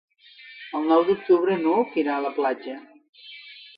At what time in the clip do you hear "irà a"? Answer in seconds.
2.05-2.25